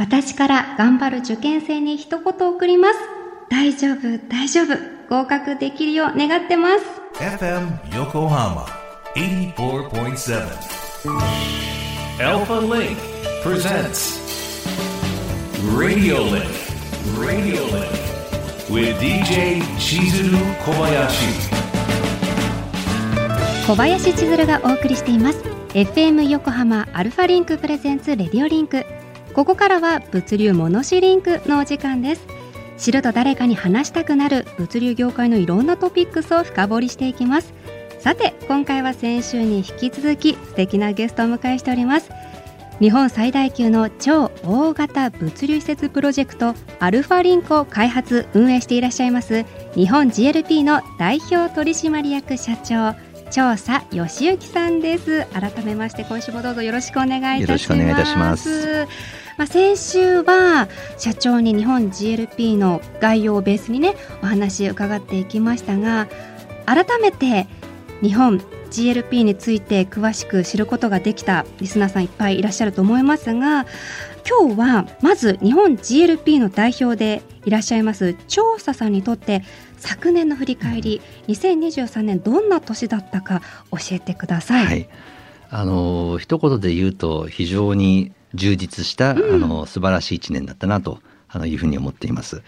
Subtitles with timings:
[0.00, 2.98] 私から頑張る受験生に一言送ります。
[3.50, 4.68] 大丈夫大丈夫。
[5.10, 6.84] 合格できるよう願ってます。
[7.18, 8.64] FM 横浜
[23.66, 25.42] 小林千鶴がお送りしています
[25.74, 28.86] FM 横浜アルファリンク presents RADIO LINK
[29.34, 32.26] ここからは物流ものしリンクのお時間です。
[32.78, 37.52] 知ると誰かに話したくなる物流業界のいろんなトピックスを深掘りしていきます。
[38.00, 42.10] さて今回は先週に引き続き素敵なゲストをお迎えしております。
[42.80, 52.96] 日本最大級の超大型物流施設プロジェクトアルファリンクを開発運営していらっしゃいます日本 GLP の代表取締役社長
[53.30, 55.24] 調査義行さんです。
[55.26, 57.40] 改めまして今週もどうぞよろしくお願いいたします。
[57.42, 58.88] よろしくお願いいたします。
[59.38, 66.08] まあ、先週は社長に日本 GLP の概要をベースにねお話伺っていきましたが
[66.66, 67.46] 改めて
[68.02, 68.38] 日本
[68.70, 73.66] GLP について詳しく知ることができたリスナーさんいっぱいいらっしゃると思いますが
[74.28, 79.42] 今日はまず日本 GLP の代表でいらっしゃいます調査さんにとって
[79.80, 83.42] 昨年の振り返り2023年どんな年だったか
[83.72, 84.66] 教えてください。
[84.66, 84.88] はい、
[85.50, 92.42] あの一言で言うと非常に充実した、うんあの素晴らしい一年だったなとあのいうふうに思っています。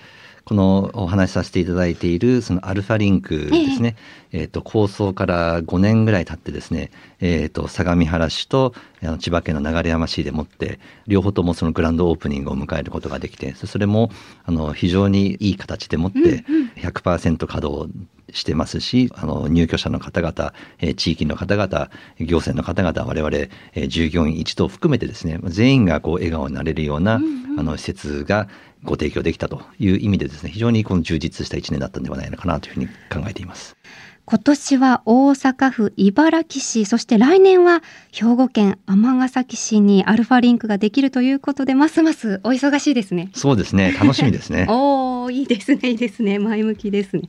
[0.45, 3.97] このお話しさせていただいているそのアルファリンクですね、
[4.33, 6.91] えっ、と構想から5年ぐらい経ってですね、
[7.21, 14.11] えっ、と相模原市とあの千葉県の流山市でもって両方ともそのグランドオープニングを迎えることができて、そそれも
[14.45, 16.45] あの非常にいい形でもって
[16.77, 17.93] 100%稼働
[18.33, 23.37] してますし、あの入居者の方々、えー地域の方々、行政の方々、我々、
[23.75, 27.21] えー従業員一同含めてですね、全員がこう笑顔になれるような、
[27.58, 28.48] あの施設が
[28.83, 33.77] ご提供できたという意味でですね、非常にこの充実した一年だったんではないのかなというふうに考えています。
[34.25, 37.82] 今年は大阪府茨木市そして来年は
[38.12, 43.31] 兵庫県尼崎市にアルファリンクができるということでますますお忙しいですね。
[43.34, 44.66] そうですね、楽しみですね。
[44.71, 47.28] おーいいですねいいですね前向きですね。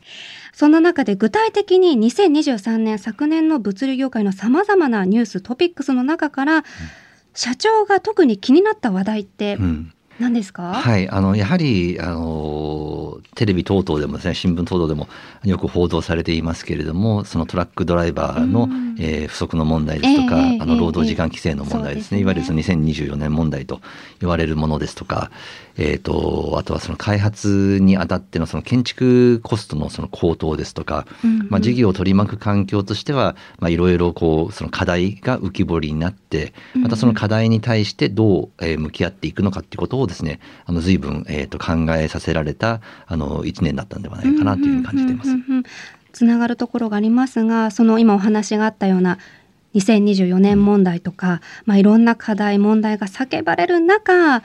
[0.53, 6.64] そんな中で具体的に2023年昨年の物流業界のさまざまなニューストピックスの中から、
[7.34, 15.07] 社長が特に気になった話題ってうん何ですか、はい、あのやはりあのテレビ等々でもですね新聞等々でも
[15.44, 18.84] よく報道されていますけれどもそのトラックドライバーの、うん。
[19.00, 23.81] えー不足の問題ですとか、ええあの労働時間規制の問題ですね、ええいわゆるその2024年問題と
[24.19, 25.31] 言われるものですとか、
[25.78, 31.47] えー、とあとはその開発にあたってのその建築コストのその高騰ですとか、うんうん。
[31.50, 40.40] まあ、事業を取り巻く環境としては、まあ、いろいろこうその課題が浮き彫りになってまたその課題に対してどうえー向き合っていくのかっていうことをですね。
[40.66, 45.30] あの随分、えー、と考えさせられたあの一年だったんではないかなというふうに感じています。
[45.30, 45.64] うんうんうんうん
[46.14, 49.18] つながるところがありますがその今お話があったような
[49.74, 54.44] 2024年問題とか、まあ、いろんな課題問題が叫ばれる中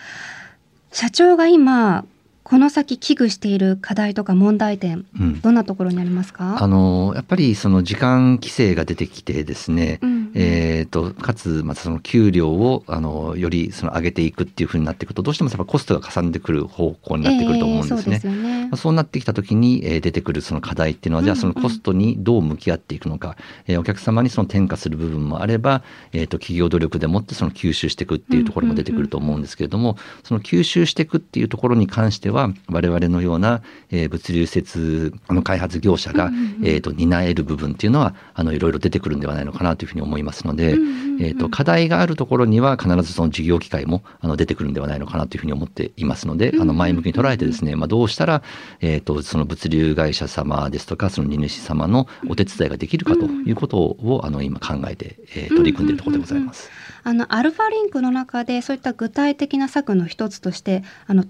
[0.92, 2.06] 社長が今
[2.42, 5.40] この先危惧している課題とか問題点うん。
[5.42, 6.56] どんなところにありますか？
[6.58, 18.16] あのやっぱりその時間規制が出てきてですね、うんうんえー、とかつまたその給料をあのよりその上げていくっていうふうになっていくとどうしてもやっぱコストがかさんでくる方向になってくると思うんですね。
[18.16, 18.64] ええそうね。
[18.64, 36.30] まあそうなってきた時に、えー出てくるその課題っていうのは、じゃあそのコストにどう向き合っていくのか、えーお客様にその転嫁する部分もあれば、えー、と企業努力でもってその吸収していくっていうところも出てくると思うんですけれども、その吸収していくっていうところに関しては我々のような、えー物流施設の開発業者が、
[36.62, 41.22] えー、と担える部分っていうのはあのいろいろ出てくるんではないのかなというふうに思いますので、うんうんうん。
[41.22, 48.42] えー、と課題があるところには必ずその事業機会もあの出てくるんではないのかなというふうに思っていますので、あの前向きに捉えてですね、まあ、どうしたら、
[48.80, 56.70] えー、とその物流会社様ですとかその荷主様のお手伝いができるかということをあの今考えて、えー取り組んでいるところでございます。
[57.02, 61.24] あのアルファリンクの中でそういった具体的な策の一つとしてあの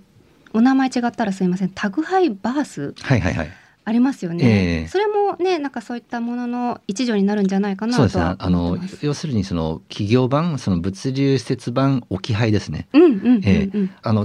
[0.53, 1.71] お名前違ったらすいません。
[1.71, 3.51] 宅配バースはいはいはい。
[3.85, 4.89] ありますよね、ええ。
[4.89, 8.25] それもねなんかそういったものの一助になるんじゃないかなとそうですね。
[8.25, 12.89] はあの要するにその企業版その物流施設版置き配ですね。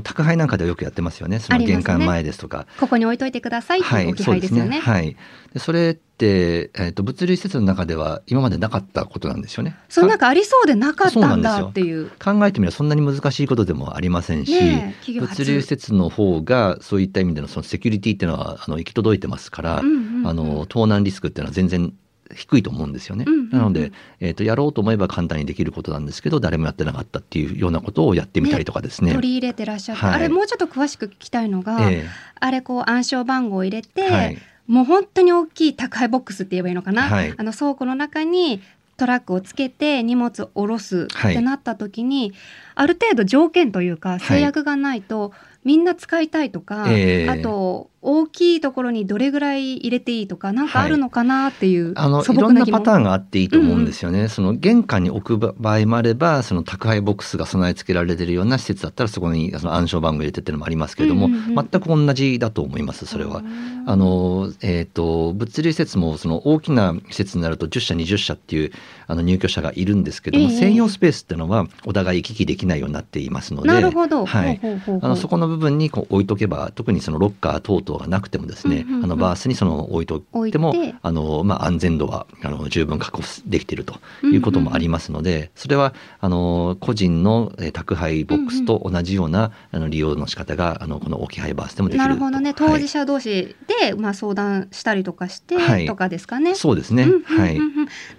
[0.04, 1.40] 宅配なんかではよくやってますよね。
[1.40, 2.68] その玄関前ですとか。
[2.80, 4.80] ここに置いといてくださいっていう置き配ですよね。
[4.80, 5.16] はい。
[5.54, 9.76] でそれえっと物流施設の中では今までなかったことなんですよね。
[9.90, 12.10] その中ありそうでなかったんだっていう。
[12.24, 21.94] 考えてみればそんなに難しいことでもありませんし、ね物流施設の方がそういった意味でのそのセキュリティっていうのはあの行き届いてますから、うんうんうんあの盗難リスクっていうのは全然
[22.34, 23.26] 低いと思うんですよね。
[23.28, 29.14] うんうんうんなので、えっ、と、やろうと思えば簡単にできることなんですけど、誰もやってなかったっていうようなことをやってみたりとかですね。
[29.14, 32.08] 取り入れてらっしゃって、はいあれもうちょっと詳しく聞きたいのが、え
[32.40, 34.38] あれこう暗証番号を入れて、えはい。
[34.68, 37.34] もう本当に大きい宅配ボックスって言えばいいのかな、はい。
[37.36, 38.62] あの倉庫の中に
[38.96, 42.34] トラックをつけて荷物を下ろすってなった時に、
[42.76, 45.34] ある程度条件というか制約がないと、
[45.64, 47.30] みんな使いたいとか、ええ。
[47.30, 54.28] あと大きいところにどれぐらい入れていいとかなんかあるのかなっていう、あの、い素ろんなパターンがあっていいと思うんですよね。
[54.28, 61.70] その玄関に置く場合もあれば、その宅配ボックスが備え付けられているような施設だったら、そこにその暗証番号入れてっていうのもありますけれども、うんうんうん。
[61.72, 63.42] 全く同じだと思います、それは。
[63.86, 68.72] あの、えっ、と、物流施設もその大きな施設になると10社、20社っていう
[69.08, 70.58] あの入居者がいるんですけども、ええ。
[70.58, 74.58] 専用スペースっていうのはお互い行き来できないようになっていますので、なるほど、はい。
[74.58, 75.06] ほうほうほうほう。
[75.06, 79.04] あのそこの部分にこう置いとけば特にそのロッカー等々がなくてもですね、うんうんうん。
[79.06, 80.18] あのバースにその置いと
[80.48, 80.96] いても置いて。
[81.02, 92.10] あの、まあ、安全度はあの十分確保できているということもありますので、それはあの個人のえー宅配ボックスと同じような、あの利用の仕方があのこの置き配バースでもできると。
[92.10, 92.54] なるほどね。
[92.54, 92.82] 当はい。
[92.82, 95.86] 事者同士で、まあ、相談したりとかして、はい。
[95.86, 96.56] とかですかね。
[96.56, 97.40] そうですね、うんうんうんうん。
[97.40, 97.60] はい。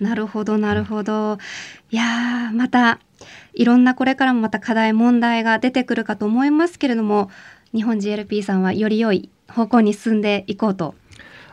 [0.00, 1.38] なるほどなるほど。
[1.90, 2.98] いやーまた
[3.54, 7.30] いろんなこれからもまた課題問題が出てくるかと思いますけれども
[7.74, 10.94] 日本 GLP さんはより良い方向に進んでいこうと。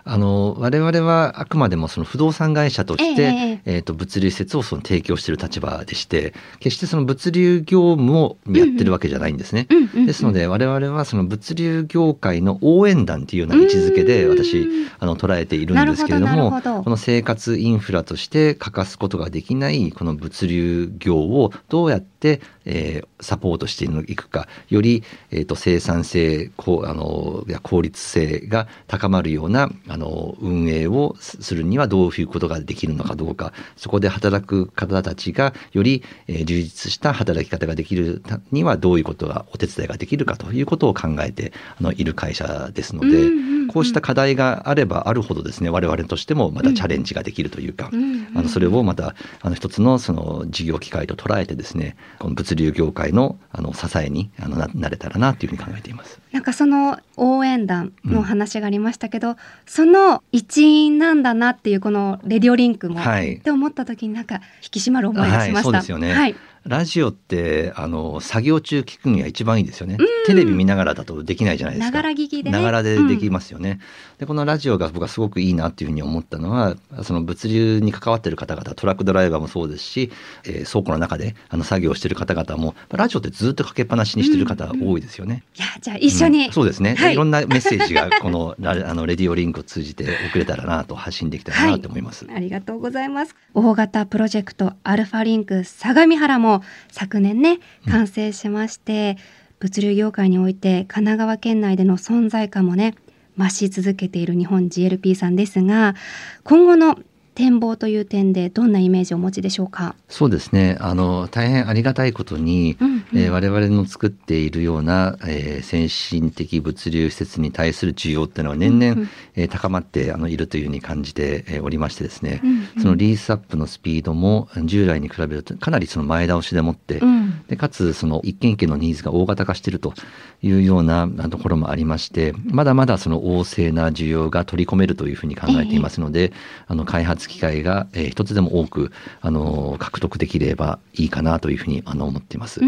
[0.04, 9.68] あの我々はあくまでもその不動産会社として、えええーと物流施設をその提供している立場でして決してその物流業務をやってるわけじゃないんですね。
[9.70, 10.06] うんうんうん。
[10.06, 14.68] ですので我々はその物流業界の応援団というような位置づけでうん私
[15.00, 43.68] あの捉えているんですけれどもこの生活インフラとして欠かすことができないこの物流業をどうやって、えーサポートしていくかより、えー、と生産性こうあの効率性が高まるようなあの運営をすするにはどういうことができるのかどうかそこで働く方たちがより、えー充実した働き方ができるたにはどういうことがお手伝いができるかということを考えてあのいる会社ですので、うんうんうん。
[43.68, 48.28] こうした課題があればあるほどですね我々としてもまたチャレンジができるというか、うんうん。
[48.36, 56.20] あのそれをまたあの一つのその事業機会と捉えてですねこの物流業界のあの支えにあのななれたらなというふうに考えています。
[56.32, 65.52] なんかその応援団の話がありましたけど、その一員なんだなっていうこのレディオリンクも、はいって思った時になんか引き締まる思いがしました。
[65.54, 69.98] はいそうですよねはいラジオってあの作業中聞くには一番いいですよね。
[70.28, 71.98] テレビ見ながらだとできないじゃないですか。
[71.98, 73.80] ながら聞きでねながらでできますよね。
[74.20, 80.12] でこのラジオが僕はすごくいいなっていうふうに思ったのはその物流に関わってる方々トラックドライバーもそうですし、
[80.46, 85.44] えー倉庫の中であの作業してる方々もラジオってずっとかけっぱなしにしてる方多いですよね。
[85.58, 92.28] いやじゃあ一緒に、うんそうですね、はいい、ろんなメッセージがこの ラあのレディオリンクを通じて送れたらなと発信できたらなと思います。
[92.34, 93.36] ありがとうございます。
[93.54, 96.51] 大型プロジェクトアルファリンク相模原も
[96.92, 97.60] 昨年ね
[97.90, 99.18] 完成しまして、
[99.60, 102.96] 物流業界において神奈川県内での存在感もね
[103.38, 105.96] 増し続けている日本 GLP さんですが
[106.44, 106.98] 今後の
[107.34, 109.96] 展望という点でどんなイメージをお持ちでしょうか？
[110.10, 110.78] そうですね。
[110.80, 113.04] あの大変ありがたいことに、うんうん。
[113.14, 119.10] えー我々の作っているような、えー先進的物流施設に対する需要っていうのは年々、うんうん。
[119.36, 122.82] えー高まってあのいるというふうに感じて、えーおりましてですね、うんうん。
[122.82, 127.44] そのリースアップのスピードも従来に比べるとかなりその前倒しでもって、うん。
[127.48, 129.94] でかつその一軒一軒のニーズが大型化していると
[130.42, 136.34] いうようなあところもありましてまだまだその旺盛な需要が取り込めるというふうに考えていますので、
[136.68, 142.60] あの開発機会が、えー一つでも多くあの獲得できればいいかなというふうにあの思っています。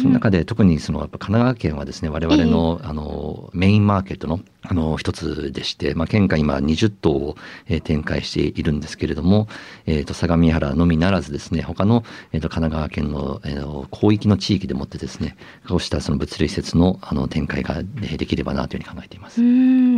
[0.00, 7.36] その中で特にそのやっぱ神奈川県はですね我々の,、あのメインマーケットのあの一つでして、まあ、県下今20棟を、
[7.68, 9.46] えー展開しているんですけれども、
[9.86, 15.36] えー、と相模原のみならずですね他の、えー、と神奈川県の、えー広域の地域でもってですね
[15.68, 19.40] こうしたその物流施設のあの展開が、えーできればなというふうに考えています。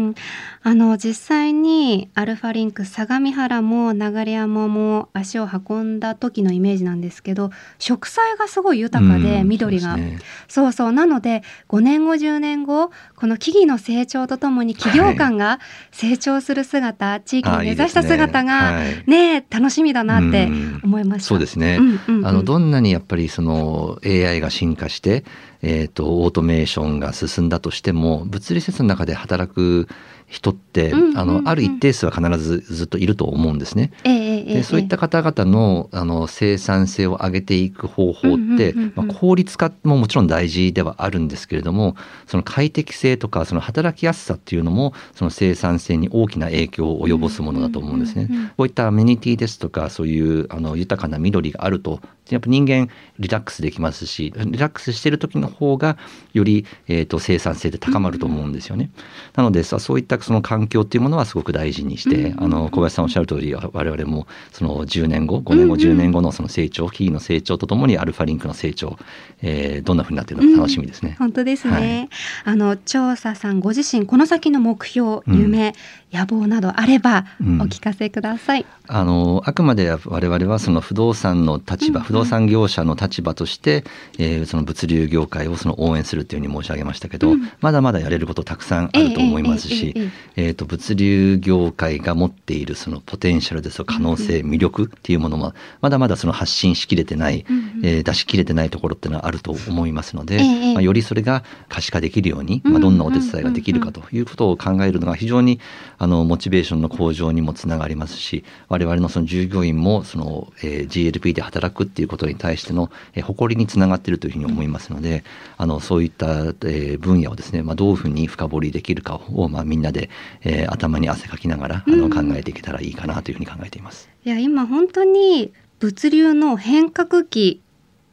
[0.08, 0.14] うん
[0.62, 10.18] あの実際にアルファリンク相模原も流山も足を運んだ時のイメージなんですけど植栽がすごい豊かでうん緑が、そうですね。
[10.48, 10.92] そうそう。
[10.92, 15.60] なので5年後10年後この木々の成長とともに企業間が
[15.90, 18.92] 成長する姿、地域に根ざした姿があい
[19.38, 20.80] い楽しみだなってうん。
[20.84, 21.28] 思いました。
[21.28, 22.26] そうですね、うんうんうん。
[22.26, 25.24] あのどんなにやっぱりその AI が進化して、
[25.62, 29.88] えー、とオートメーションが進んだとしても物理施設の中で働く
[30.28, 33.90] 人って、うんうんうんあのある一定数は必ずずっといると思うんですね。
[34.04, 48.24] えええええでそういった方々のあの生産性を上げていく方法って、うんうんうんうんまあ、効率化ももちろん大事ではあるんですけれどもその快適性とかその働きやすさっていうのもその生産性に大きな影響を及ぼすものだと思うんですね。
[48.24, 55.96] うんうんうんうんこういったアメニティですとかそういうあの豊かな緑があるとやっぱ人間リラックスできますしリラックスしている時の方が
[56.32, 58.90] より、えー、と生産性で高まると思うんですよね。
[59.34, 68.98] なのでさそういったその環境っていうものはすごく大事にして、あの小林さんおっしゃる通り我々もその10年後5年後10年後のその成長企業の成長とともにアルファリンクの成長、
[69.42, 71.16] えーどんなふうになっているのか楽しみですね。
[71.18, 72.08] 本当ですね、
[72.44, 75.38] あの調査さんご自身この先の目標、うん。
[75.38, 75.74] 夢
[76.12, 77.62] 野望などあればうん。
[77.62, 82.02] お聞かせください、あのあくまで我々はその不動産の立場、うんうん。
[82.02, 83.84] 不動産業者の立場として、
[84.18, 87.50] えーその物流業界をその応援するというふうに申し上げましたけど、うん。
[87.60, 97.44] まだまだやれることたくさんあると思いますしえええええと物流業界が持っているそのポテンシャルですとか可能性、魅力っていうものもまだまだその発信しきれてない、
[97.82, 105.60] えー出しきれてないところっていうのはあると思いますので、ええまあ、よりそれが可視化できるように、うんまあ、どんなお手伝いができるかということを考えるのが非常に
[105.98, 115.22] あのモチベーションの向上にもつながりますし我々のその従業員もその、えー GLP で働くっていうことに対しての、えー誇りにつながっているというふうに思いますので
[115.58, 120.10] あのそういった、えー分野をですね、まあ、どういうふうに深掘りできるかを、まあ、みんなで、
[120.42, 124.08] えー頭に汗かきながらあの考えていけたらいいかなというふうに考えています。
[124.24, 127.62] いや今本当に物流の変革期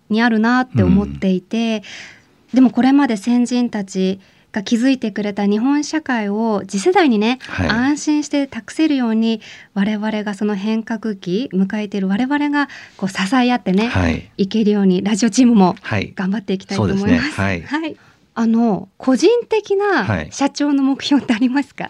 [0.09, 1.83] にあるなって思っていて、
[2.53, 4.19] でもこれまで先人たち
[4.51, 7.69] が築いてくれた日本社会を次世代にね、はい。
[7.69, 9.41] 安心して託せるように
[9.74, 16.13] 我々がその変革期迎えている我々がこう支え合ってね、はい、いけるようにラジオチームもはい。
[16.15, 17.05] 頑張っていきたいと思います。
[17.07, 17.65] そうですね。
[17.67, 17.97] はい。
[18.38, 20.27] あの個人的はない。
[20.31, 21.89] 社長の目標ってありますか？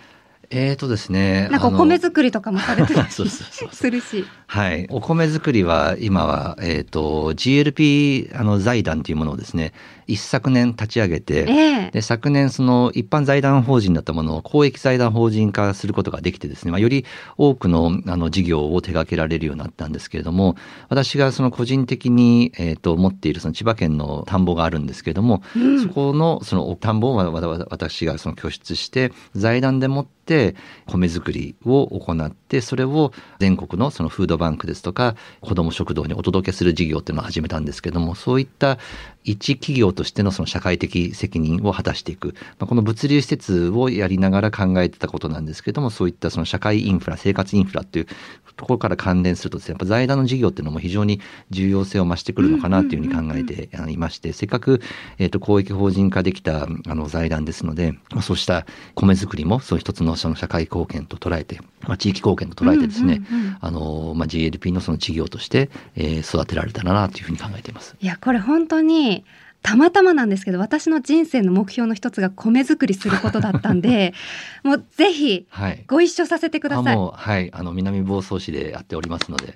[0.50, 4.26] えーとですねなんかお米作りとかもされてたり するし。
[4.48, 9.74] はい、お米作りは今は、えー、と GLP あの財団というものをですね
[10.08, 11.54] 一昨年立ち上げて、え
[11.88, 11.92] え。
[11.92, 17.06] で昨年その一般財団法人だったものを公益財団法人化することができてですね、まあ、より
[17.38, 20.56] 多くのあの事業を手掛けられるようになったんですけれども
[20.90, 25.82] 私がその個人的に、えー、と持っているその千葉県の田んぼがあるんですけれども、うん。
[25.82, 38.78] そこのその田んぼをわわわ私がその拠出して財団でもって米作りを行ってそれを全国のそのフードバンクですとか子ども食堂にお届けする事業っていうのを始めたんですけどもそういった
[39.24, 48.08] 一企業としてのその社会的責任を果たしていく、まあ、この物流施設をやりながら考えてたことなんですけどもそういったその社会インフラ生活インフラっていう
[48.56, 54.82] ところから関連するとですねやっぱ財団の事業っていうのも非常に重要性を増してくるのかなというふうに考えていましてせっかく、
[55.18, 67.96] えー、と公益法人化できたあの財団ですので、ま、そうした米作りもそう一つのその社会貢献と捉えて、まあ、地域貢献と捉えてですね、うんうんうんあのまあ、GLP のその事業として、えー育てられたらなというふうに考えています。
[68.00, 69.24] いやこれ本当に
[69.62, 74.14] たまたまなんですけど私の人生の目標の一つが米作りすることだったんで
[74.64, 76.94] もうぜひはいご一緒させてください。
[76.94, 79.56] あもうはいあの南房総市でやっておりますので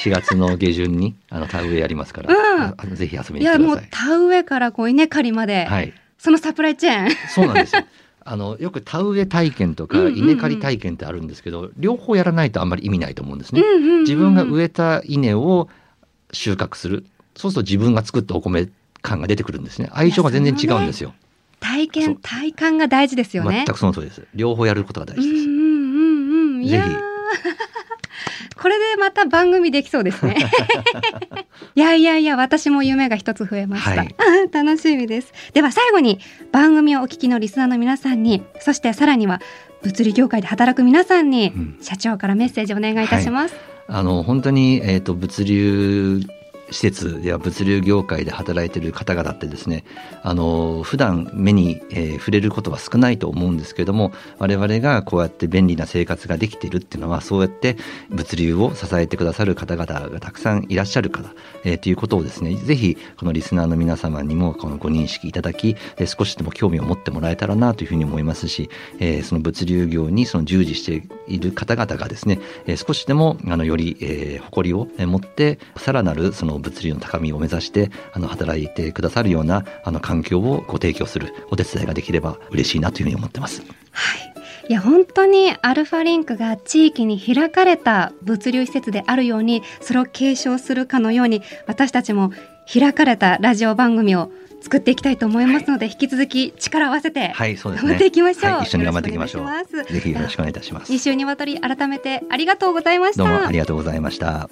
[0.00, 4.08] 4月の下旬に あの田植えやりますから、うんぜひ遊びいやもうに来てください。
[4.08, 5.92] 田植えからこう稲刈りまで、はい
[6.22, 7.82] そのサプライチェーンそうなんですよ。
[8.24, 13.62] あのよく田植え体験とか稲刈り体験ってあるんですけど、両方やらないとあんまり意味ないと思うんですね。
[14.00, 15.68] 自分が植えた稲を
[16.32, 17.04] 収穫する。
[17.34, 18.68] そうすると自分が作ったお米
[19.00, 19.90] 感が出てくるんですね。
[19.92, 21.14] 相性が全然違うんですよ、
[21.60, 21.88] 体そう。
[21.88, 23.64] 験体感が大事ですよね。
[23.66, 23.74] 全。
[23.74, 24.26] くその通りです。
[24.34, 26.66] 両方やることが大事です、うんうんうんうん。
[26.68, 26.84] ぜひ
[28.62, 30.36] これでまた番組できそうですね。
[31.74, 33.90] いやいやいや私も夢が一つ増えました。
[33.90, 34.14] はい
[34.52, 35.32] 楽しみです。
[35.52, 36.20] では最後に
[36.52, 39.40] 番組をお聞きのリスナーの皆さんにそしてさらには
[39.82, 43.54] 物理業界で働く皆さんに、うん社長からメッセージお願いいたします。
[43.88, 46.20] あの本当に、えー、と物流
[46.72, 49.84] 施設や物流業界で働いている方々ってですね
[50.22, 57.76] あの普段目に、えー触れることは少ないと思うんですけれども我々がこうやって便利な生活ができているっていうのはそうやって
[58.10, 83.62] 物流を支えてくださる方々がたくさんいらっしゃるから、えーということをですねぜひこのリスナーの皆様にもこのご認識いただき、え少しでも興味を持ってもらえたらなというふうに思いますし、えーその物流業にその従事している方々がですね、えー少しでもあのより、えー誇りをえ持ってさらなるその物流の高みを目指してあの働いてくださるようなあの環境をご提供するお手伝いができれば嬉しいなというふうに思ってます。
[83.90, 84.32] はい。
[84.68, 92.32] いや本当にアルファリンクが地域に開かれた物流施設であるようにそれを継承するかのように私たちも
[92.72, 94.30] 開かれたラジオ番組を
[94.62, 97.90] 作っていきたいと思いますので、はい、引き続き力を合わせてはいそうですね。
[97.90, 99.92] 頑張っていきましょう、はい、一緒に頑張っていきましょう。
[99.92, 100.92] ぜひよろしくお願いいたします。
[100.92, 103.24] 2週にわたり改めてありがとうございました。
[103.24, 104.48] どうもありがとうございました